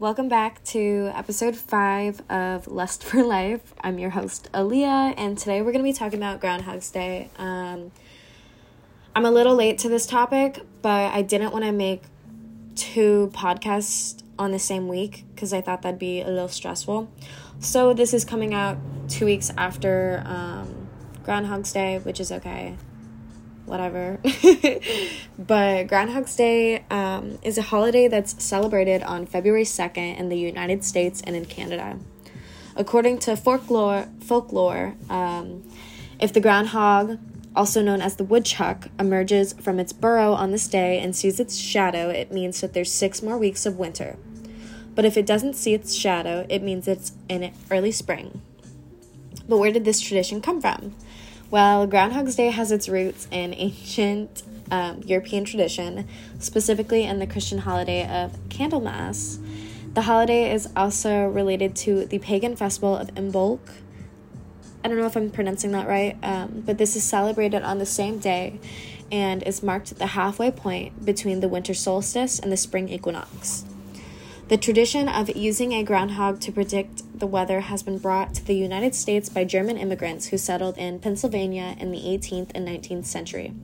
Welcome 0.00 0.30
back 0.30 0.64
to 0.64 1.12
episode 1.14 1.54
five 1.54 2.22
of 2.30 2.66
Lust 2.66 3.04
for 3.04 3.22
Life. 3.22 3.74
I'm 3.82 3.98
your 3.98 4.08
host, 4.08 4.48
Aaliyah, 4.54 5.12
and 5.18 5.36
today 5.36 5.60
we're 5.60 5.72
going 5.72 5.84
to 5.84 5.90
be 5.90 5.92
talking 5.92 6.18
about 6.18 6.40
Groundhog's 6.40 6.90
Day. 6.90 7.28
Um, 7.36 7.92
I'm 9.14 9.26
a 9.26 9.30
little 9.30 9.54
late 9.54 9.76
to 9.80 9.90
this 9.90 10.06
topic, 10.06 10.62
but 10.80 11.12
I 11.12 11.20
didn't 11.20 11.52
want 11.52 11.66
to 11.66 11.72
make 11.72 12.04
two 12.76 13.30
podcasts 13.34 14.22
on 14.38 14.52
the 14.52 14.58
same 14.58 14.88
week 14.88 15.26
because 15.34 15.52
I 15.52 15.60
thought 15.60 15.82
that'd 15.82 16.00
be 16.00 16.22
a 16.22 16.28
little 16.28 16.48
stressful. 16.48 17.12
So 17.58 17.92
this 17.92 18.14
is 18.14 18.24
coming 18.24 18.54
out 18.54 18.78
two 19.10 19.26
weeks 19.26 19.50
after 19.58 20.22
um, 20.24 20.88
Groundhog's 21.24 21.74
Day, 21.74 21.98
which 21.98 22.20
is 22.20 22.32
okay 22.32 22.78
whatever. 23.66 24.18
but 25.38 25.86
Groundhog's 25.86 26.34
Day 26.36 26.84
um, 26.90 27.38
is 27.42 27.58
a 27.58 27.62
holiday 27.62 28.08
that's 28.08 28.42
celebrated 28.42 29.02
on 29.02 29.26
February 29.26 29.64
2nd 29.64 30.18
in 30.18 30.28
the 30.28 30.38
United 30.38 30.84
States 30.84 31.20
and 31.22 31.36
in 31.36 31.44
Canada. 31.44 31.98
According 32.76 33.18
to 33.20 33.36
folklore, 33.36 34.08
folklore 34.20 34.94
um, 35.08 35.62
if 36.20 36.34
the 36.34 36.40
groundhog, 36.40 37.18
also 37.56 37.80
known 37.80 38.02
as 38.02 38.16
the 38.16 38.24
woodchuck, 38.24 38.88
emerges 38.98 39.54
from 39.54 39.80
its 39.80 39.92
burrow 39.92 40.32
on 40.32 40.50
this 40.50 40.68
day 40.68 41.00
and 41.00 41.16
sees 41.16 41.40
its 41.40 41.56
shadow, 41.56 42.10
it 42.10 42.30
means 42.30 42.60
that 42.60 42.74
there's 42.74 42.92
six 42.92 43.22
more 43.22 43.38
weeks 43.38 43.64
of 43.64 43.78
winter. 43.78 44.16
But 44.94 45.06
if 45.06 45.16
it 45.16 45.24
doesn't 45.24 45.54
see 45.54 45.72
its 45.72 45.94
shadow, 45.94 46.46
it 46.50 46.62
means 46.62 46.86
it's 46.86 47.12
in 47.28 47.52
early 47.70 47.90
spring. 47.90 48.42
But 49.48 49.56
where 49.56 49.72
did 49.72 49.86
this 49.86 50.00
tradition 50.00 50.42
come 50.42 50.60
from? 50.60 50.94
Well, 51.50 51.88
Groundhog's 51.88 52.36
Day 52.36 52.50
has 52.50 52.70
its 52.70 52.88
roots 52.88 53.26
in 53.32 53.54
ancient 53.54 54.44
um, 54.70 55.02
European 55.04 55.44
tradition, 55.44 56.06
specifically 56.38 57.02
in 57.02 57.18
the 57.18 57.26
Christian 57.26 57.58
holiday 57.58 58.06
of 58.06 58.38
Candlemas. 58.50 59.40
The 59.94 60.02
holiday 60.02 60.52
is 60.52 60.68
also 60.76 61.26
related 61.26 61.74
to 61.76 62.06
the 62.06 62.20
pagan 62.20 62.54
festival 62.54 62.96
of 62.96 63.08
Imbolc. 63.16 63.58
I 64.84 64.88
don't 64.88 64.96
know 64.96 65.06
if 65.06 65.16
I'm 65.16 65.28
pronouncing 65.28 65.72
that 65.72 65.88
right, 65.88 66.16
um, 66.22 66.62
but 66.64 66.78
this 66.78 66.94
is 66.94 67.02
celebrated 67.02 67.64
on 67.64 67.78
the 67.78 67.86
same 67.86 68.20
day 68.20 68.60
and 69.10 69.42
is 69.42 69.60
marked 69.60 69.90
at 69.90 69.98
the 69.98 70.06
halfway 70.06 70.52
point 70.52 71.04
between 71.04 71.40
the 71.40 71.48
winter 71.48 71.74
solstice 71.74 72.38
and 72.38 72.52
the 72.52 72.56
spring 72.56 72.88
equinox. 72.88 73.64
The 74.50 74.58
tradition 74.58 75.08
of 75.08 75.34
using 75.36 75.72
a 75.74 75.84
groundhog 75.84 76.40
to 76.40 76.50
predict 76.50 77.04
the 77.16 77.28
weather 77.28 77.60
has 77.60 77.84
been 77.84 77.98
brought 77.98 78.34
to 78.34 78.44
the 78.44 78.56
United 78.56 78.96
States 78.96 79.28
by 79.28 79.44
German 79.44 79.76
immigrants 79.76 80.26
who 80.26 80.38
settled 80.38 80.76
in 80.76 80.98
Pennsylvania 80.98 81.76
in 81.78 81.92
the 81.92 81.98
18th 81.98 82.50
and 82.52 82.66
19th 82.66 83.04
century. 83.04 83.54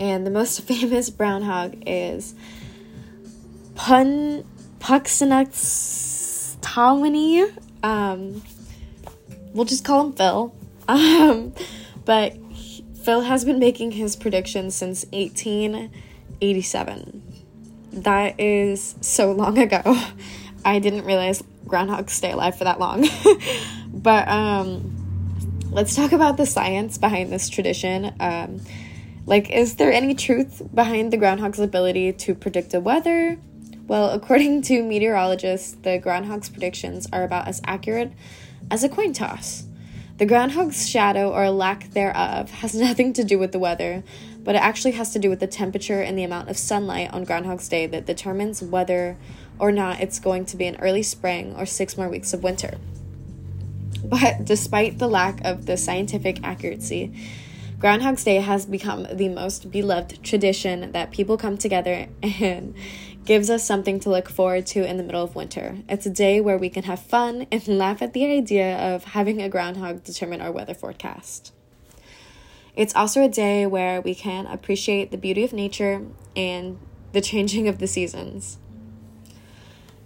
And 0.00 0.26
the 0.26 0.30
most 0.30 0.62
famous 0.62 1.10
groundhog 1.10 1.74
is 1.86 2.34
Pun 3.74 4.46
Punxsutawney. 4.80 7.52
Um, 7.82 8.42
we'll 9.52 9.66
just 9.66 9.84
call 9.84 10.06
him 10.06 10.14
Phil. 10.14 10.54
Um, 10.88 11.54
but 12.04 12.36
Phil 13.04 13.20
has 13.20 13.44
been 13.44 13.60
making 13.60 13.92
his 13.92 14.16
predictions 14.16 14.74
since 14.74 15.04
1887 15.12 17.21
that 17.92 18.40
is 18.40 18.94
so 19.00 19.32
long 19.32 19.58
ago. 19.58 19.82
I 20.64 20.78
didn't 20.78 21.04
realize 21.04 21.42
groundhogs 21.66 22.10
stay 22.10 22.32
alive 22.32 22.56
for 22.56 22.64
that 22.64 22.78
long. 22.78 23.08
but 23.92 24.28
um, 24.28 25.66
let's 25.70 25.94
talk 25.94 26.12
about 26.12 26.36
the 26.36 26.46
science 26.46 26.98
behind 26.98 27.32
this 27.32 27.48
tradition. 27.48 28.14
Um, 28.20 28.60
like, 29.26 29.50
is 29.50 29.76
there 29.76 29.92
any 29.92 30.14
truth 30.14 30.62
behind 30.74 31.12
the 31.12 31.16
groundhog's 31.16 31.58
ability 31.58 32.12
to 32.12 32.34
predict 32.34 32.70
the 32.70 32.80
weather? 32.80 33.38
Well, 33.86 34.10
according 34.10 34.62
to 34.62 34.82
meteorologists, 34.82 35.72
the 35.72 35.98
groundhog's 35.98 36.48
predictions 36.48 37.08
are 37.12 37.24
about 37.24 37.48
as 37.48 37.60
accurate 37.64 38.12
as 38.70 38.84
a 38.84 38.88
coin 38.88 39.12
toss. 39.12 39.64
The 40.18 40.26
groundhog's 40.26 40.88
shadow 40.88 41.30
or 41.30 41.50
lack 41.50 41.90
thereof 41.90 42.50
has 42.50 42.74
nothing 42.86 43.12
to 43.14 43.24
do 43.24 43.38
with 43.38 43.52
the 43.52 43.58
weather, 43.58 44.02
but 44.44 44.54
it 44.54 44.62
actually 44.62 44.92
has 44.92 45.12
to 45.12 45.18
do 45.18 45.30
with 45.30 45.40
the 45.40 45.46
temperature 45.46 46.00
and 46.00 46.18
the 46.18 46.24
amount 46.24 46.48
of 46.48 46.56
sunlight 46.56 47.12
on 47.12 47.24
Groundhog's 47.24 47.68
Day 47.68 47.86
that 47.86 48.06
determines 48.06 48.62
whether 48.62 49.16
or 49.58 49.70
not 49.72 50.00
it's 50.00 50.18
going 50.18 50.44
to 50.46 50.56
be 50.56 50.66
an 50.66 50.76
early 50.76 51.02
spring 51.02 51.54
or 51.56 51.66
six 51.66 51.96
more 51.96 52.08
weeks 52.08 52.32
of 52.32 52.42
winter. 52.42 52.78
But 54.04 54.44
despite 54.44 54.98
the 54.98 55.08
lack 55.08 55.44
of 55.44 55.66
the 55.66 55.76
scientific 55.76 56.42
accuracy, 56.42 57.12
Groundhog's 57.78 58.24
Day 58.24 58.36
has 58.36 58.66
become 58.66 59.06
the 59.12 59.28
most 59.28 59.70
beloved 59.70 60.22
tradition 60.22 60.92
that 60.92 61.10
people 61.10 61.36
come 61.36 61.56
together 61.56 62.08
and 62.22 62.74
gives 63.24 63.50
us 63.50 63.64
something 63.64 64.00
to 64.00 64.10
look 64.10 64.28
forward 64.28 64.66
to 64.66 64.84
in 64.84 64.96
the 64.96 65.02
middle 65.02 65.22
of 65.22 65.36
winter. 65.36 65.78
It's 65.88 66.06
a 66.06 66.10
day 66.10 66.40
where 66.40 66.58
we 66.58 66.68
can 66.68 66.84
have 66.84 67.00
fun 67.00 67.46
and 67.52 67.66
laugh 67.66 68.02
at 68.02 68.12
the 68.12 68.24
idea 68.24 68.76
of 68.76 69.04
having 69.04 69.40
a 69.40 69.48
groundhog 69.48 70.02
determine 70.02 70.40
our 70.40 70.50
weather 70.50 70.74
forecast. 70.74 71.52
It's 72.74 72.94
also 72.94 73.22
a 73.22 73.28
day 73.28 73.66
where 73.66 74.00
we 74.00 74.14
can 74.14 74.46
appreciate 74.46 75.10
the 75.10 75.18
beauty 75.18 75.44
of 75.44 75.52
nature 75.52 76.06
and 76.34 76.78
the 77.12 77.20
changing 77.20 77.68
of 77.68 77.78
the 77.78 77.86
seasons. 77.86 78.58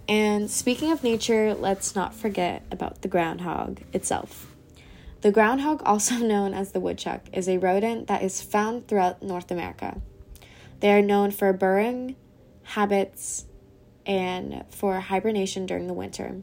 And 0.09 0.49
speaking 0.49 0.91
of 0.91 1.03
nature, 1.03 1.53
let's 1.53 1.95
not 1.95 2.13
forget 2.13 2.63
about 2.71 3.01
the 3.01 3.07
groundhog 3.07 3.81
itself. 3.93 4.53
The 5.21 5.31
groundhog, 5.31 5.81
also 5.85 6.15
known 6.17 6.53
as 6.53 6.71
the 6.71 6.79
woodchuck, 6.79 7.21
is 7.31 7.47
a 7.47 7.57
rodent 7.57 8.07
that 8.07 8.21
is 8.21 8.41
found 8.41 8.87
throughout 8.87 9.23
North 9.23 9.49
America. 9.49 10.01
They 10.79 10.91
are 10.91 11.01
known 11.01 11.31
for 11.31 11.51
burrowing 11.53 12.15
habits 12.63 13.45
and 14.05 14.63
for 14.69 14.99
hibernation 14.99 15.65
during 15.65 15.87
the 15.87 15.93
winter. 15.93 16.41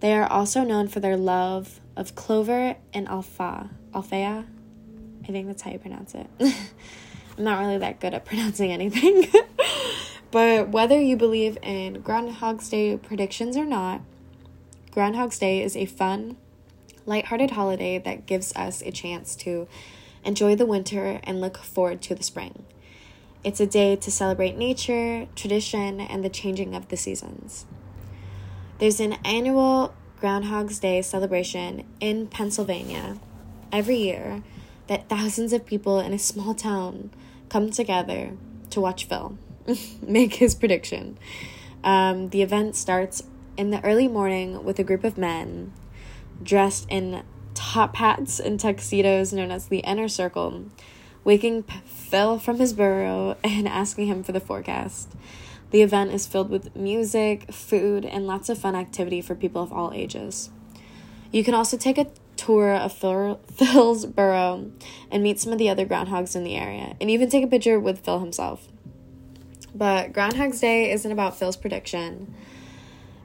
They 0.00 0.12
are 0.12 0.30
also 0.30 0.62
known 0.62 0.88
for 0.88 1.00
their 1.00 1.16
love 1.16 1.80
of 1.96 2.14
clover 2.14 2.76
and 2.92 3.08
alfalfa. 3.08 3.70
Alfea? 3.94 4.44
I 5.28 5.32
think 5.32 5.48
that's 5.48 5.62
how 5.62 5.72
you 5.72 5.78
pronounce 5.78 6.14
it. 6.14 6.28
I'm 7.38 7.44
not 7.44 7.58
really 7.58 7.78
that 7.78 8.00
good 8.00 8.14
at 8.14 8.24
pronouncing 8.24 8.72
anything. 8.72 9.26
but 10.30 10.68
whether 10.68 11.00
you 11.00 11.16
believe 11.16 11.58
in 11.62 12.00
Groundhog's 12.00 12.68
Day 12.68 12.96
predictions 12.96 13.56
or 13.56 13.64
not, 13.64 14.02
Groundhog's 14.90 15.38
Day 15.38 15.62
is 15.62 15.76
a 15.76 15.86
fun, 15.86 16.36
lighthearted 17.04 17.52
holiday 17.52 17.98
that 17.98 18.26
gives 18.26 18.54
us 18.56 18.82
a 18.82 18.90
chance 18.90 19.34
to 19.36 19.68
enjoy 20.24 20.56
the 20.56 20.66
winter 20.66 21.20
and 21.24 21.40
look 21.40 21.58
forward 21.58 22.00
to 22.02 22.14
the 22.14 22.22
spring. 22.22 22.64
It's 23.44 23.60
a 23.60 23.66
day 23.66 23.94
to 23.96 24.10
celebrate 24.10 24.56
nature, 24.56 25.28
tradition, 25.36 26.00
and 26.00 26.24
the 26.24 26.28
changing 26.28 26.74
of 26.74 26.88
the 26.88 26.96
seasons. 26.96 27.66
There's 28.78 29.00
an 29.00 29.14
annual 29.24 29.94
Groundhog's 30.18 30.78
Day 30.78 31.02
celebration 31.02 31.84
in 32.00 32.26
Pennsylvania 32.26 33.18
every 33.70 33.96
year 33.96 34.42
that 34.88 35.08
thousands 35.08 35.52
of 35.52 35.66
people 35.66 36.00
in 36.00 36.12
a 36.12 36.18
small 36.18 36.54
town 36.54 37.10
come 37.48 37.70
together 37.70 38.32
to 38.70 38.80
watch 38.80 39.06
Phil 39.06 39.38
make 40.02 40.34
his 40.34 40.54
prediction. 40.54 41.18
Um, 41.84 42.30
the 42.30 42.42
event 42.42 42.76
starts 42.76 43.22
in 43.56 43.70
the 43.70 43.82
early 43.84 44.08
morning 44.08 44.64
with 44.64 44.78
a 44.78 44.84
group 44.84 45.04
of 45.04 45.16
men 45.16 45.72
dressed 46.42 46.86
in 46.90 47.22
top 47.54 47.96
hats 47.96 48.38
and 48.38 48.60
tuxedos 48.60 49.32
known 49.32 49.50
as 49.50 49.68
the 49.68 49.78
Inner 49.78 50.08
Circle, 50.08 50.66
waking 51.24 51.62
Phil 51.84 52.38
from 52.38 52.58
his 52.58 52.72
burrow 52.72 53.36
and 53.44 53.66
asking 53.66 54.06
him 54.06 54.22
for 54.22 54.32
the 54.32 54.40
forecast. 54.40 55.12
The 55.70 55.82
event 55.82 56.12
is 56.12 56.26
filled 56.26 56.50
with 56.50 56.76
music, 56.76 57.52
food, 57.52 58.04
and 58.04 58.26
lots 58.26 58.48
of 58.48 58.58
fun 58.58 58.76
activity 58.76 59.20
for 59.20 59.34
people 59.34 59.62
of 59.62 59.72
all 59.72 59.92
ages. 59.92 60.50
You 61.32 61.42
can 61.42 61.54
also 61.54 61.76
take 61.76 61.98
a 61.98 62.06
tour 62.36 62.74
of 62.74 62.92
Phil, 62.92 63.40
Phil's 63.52 64.06
burrow 64.06 64.70
and 65.10 65.22
meet 65.22 65.40
some 65.40 65.52
of 65.52 65.58
the 65.58 65.68
other 65.68 65.86
groundhogs 65.86 66.36
in 66.36 66.44
the 66.44 66.56
area, 66.56 66.96
and 67.00 67.10
even 67.10 67.28
take 67.28 67.44
a 67.44 67.46
picture 67.46 67.78
with 67.80 68.00
Phil 68.00 68.20
himself. 68.20 68.68
But 69.74 70.12
Groundhog's 70.12 70.60
Day 70.60 70.90
isn't 70.90 71.10
about 71.10 71.36
Phil's 71.36 71.56
prediction, 71.56 72.34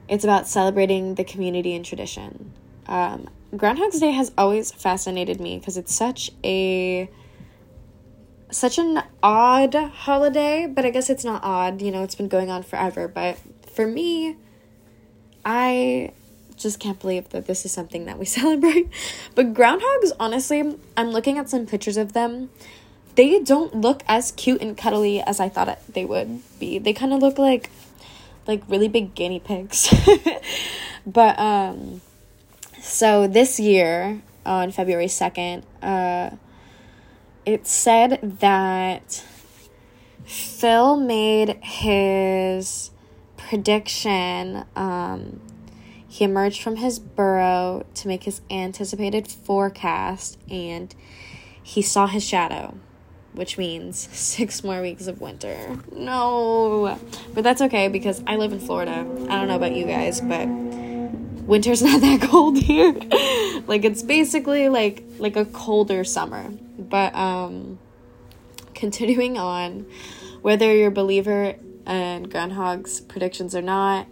it's 0.08 0.24
about 0.24 0.46
celebrating 0.46 1.14
the 1.14 1.24
community 1.24 1.74
and 1.74 1.84
tradition. 1.84 2.52
Um, 2.86 3.28
Groundhog's 3.56 4.00
Day 4.00 4.10
has 4.12 4.32
always 4.36 4.70
fascinated 4.72 5.40
me 5.40 5.58
because 5.58 5.76
it's 5.76 5.94
such 5.94 6.30
a 6.44 7.10
such 8.50 8.78
an 8.78 9.02
odd 9.22 9.74
holiday, 9.74 10.66
but 10.66 10.84
I 10.84 10.90
guess 10.90 11.08
it's 11.08 11.24
not 11.24 11.42
odd, 11.42 11.80
you 11.80 11.90
know, 11.90 12.02
it's 12.02 12.14
been 12.14 12.28
going 12.28 12.50
on 12.50 12.62
forever, 12.62 13.08
but 13.08 13.38
for 13.74 13.86
me 13.86 14.36
I 15.44 16.12
just 16.62 16.80
can't 16.80 16.98
believe 16.98 17.28
that 17.30 17.46
this 17.46 17.64
is 17.64 17.72
something 17.72 18.04
that 18.06 18.18
we 18.18 18.24
celebrate. 18.38 18.88
But 19.34 19.54
groundhogs, 19.54 20.12
honestly, 20.18 20.76
I'm 20.96 21.10
looking 21.10 21.38
at 21.38 21.48
some 21.48 21.66
pictures 21.66 21.96
of 21.96 22.12
them. 22.12 22.50
They 23.14 23.40
don't 23.40 23.74
look 23.74 24.02
as 24.08 24.32
cute 24.32 24.62
and 24.62 24.76
cuddly 24.76 25.20
as 25.20 25.38
I 25.38 25.48
thought 25.48 25.78
they 25.92 26.04
would 26.04 26.40
be. 26.58 26.78
They 26.78 26.92
kind 26.92 27.12
of 27.12 27.20
look 27.20 27.38
like 27.38 27.70
like 28.46 28.62
really 28.68 28.88
big 28.88 29.14
guinea 29.14 29.38
pigs. 29.38 29.92
but 31.06 31.38
um 31.38 32.00
so 32.80 33.26
this 33.28 33.60
year 33.60 34.22
on 34.46 34.72
February 34.72 35.06
2nd, 35.06 35.62
uh 35.82 36.36
it 37.44 37.66
said 37.66 38.18
that 38.40 39.24
Phil 40.24 40.96
made 40.96 41.58
his 41.62 42.90
prediction, 43.36 44.64
um, 44.76 45.40
he 46.12 46.26
emerged 46.26 46.62
from 46.62 46.76
his 46.76 46.98
burrow 46.98 47.86
to 47.94 48.06
make 48.06 48.24
his 48.24 48.42
anticipated 48.50 49.26
forecast 49.26 50.36
and 50.50 50.94
he 51.62 51.80
saw 51.80 52.06
his 52.06 52.22
shadow, 52.22 52.74
which 53.32 53.56
means 53.56 53.96
six 54.12 54.62
more 54.62 54.82
weeks 54.82 55.06
of 55.06 55.22
winter. 55.22 55.78
No, 55.90 56.98
but 57.32 57.42
that's 57.42 57.62
okay 57.62 57.88
because 57.88 58.22
I 58.26 58.36
live 58.36 58.52
in 58.52 58.60
Florida. 58.60 58.92
I 58.92 59.38
don't 59.38 59.48
know 59.48 59.56
about 59.56 59.72
you 59.72 59.86
guys, 59.86 60.20
but 60.20 60.46
winter's 60.48 61.80
not 61.82 62.02
that 62.02 62.20
cold 62.20 62.58
here. 62.58 62.92
like 63.66 63.86
it's 63.86 64.02
basically 64.02 64.68
like 64.68 65.04
like 65.16 65.36
a 65.36 65.46
colder 65.46 66.04
summer. 66.04 66.50
But 66.78 67.14
um 67.14 67.78
continuing 68.74 69.38
on, 69.38 69.86
whether 70.42 70.76
you're 70.76 70.88
a 70.88 70.90
believer 70.90 71.54
in 71.86 72.24
groundhog's 72.24 73.00
predictions 73.00 73.54
or 73.54 73.62
not, 73.62 74.06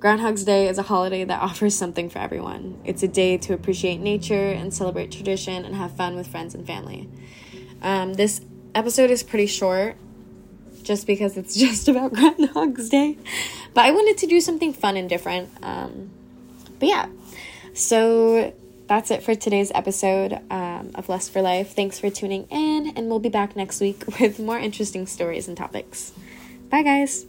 Groundhog's 0.00 0.44
Day 0.44 0.66
is 0.66 0.78
a 0.78 0.82
holiday 0.82 1.24
that 1.24 1.42
offers 1.42 1.76
something 1.76 2.08
for 2.08 2.18
everyone. 2.20 2.80
It's 2.84 3.02
a 3.02 3.08
day 3.08 3.36
to 3.36 3.52
appreciate 3.52 3.98
nature 4.00 4.50
and 4.50 4.72
celebrate 4.72 5.12
tradition 5.12 5.66
and 5.66 5.76
have 5.76 5.94
fun 5.94 6.16
with 6.16 6.26
friends 6.26 6.54
and 6.54 6.66
family. 6.66 7.06
Um, 7.82 8.14
this 8.14 8.40
episode 8.74 9.10
is 9.10 9.22
pretty 9.22 9.46
short 9.46 9.96
just 10.82 11.06
because 11.06 11.36
it's 11.36 11.54
just 11.66 11.86
about 11.86 12.14
Groundhog's 12.14 12.88
Day. 12.88 13.18
But 13.74 13.84
I 13.84 13.90
wanted 13.90 14.16
to 14.18 14.26
do 14.26 14.40
something 14.40 14.72
fun 14.72 14.96
and 14.96 15.06
different. 15.06 15.50
Um, 15.62 16.10
but 16.78 16.88
yeah, 16.88 17.06
so 17.74 18.54
that's 18.86 19.10
it 19.10 19.22
for 19.22 19.34
today's 19.34 19.70
episode 19.74 20.40
um, 20.50 20.92
of 20.94 21.10
Lust 21.10 21.30
for 21.30 21.42
Life. 21.42 21.76
Thanks 21.76 21.98
for 21.98 22.08
tuning 22.08 22.44
in, 22.50 22.94
and 22.96 23.08
we'll 23.08 23.20
be 23.20 23.28
back 23.28 23.54
next 23.54 23.82
week 23.82 24.02
with 24.20 24.38
more 24.38 24.58
interesting 24.58 25.06
stories 25.06 25.46
and 25.46 25.58
topics. 25.58 26.14
Bye, 26.70 26.84
guys. 26.84 27.26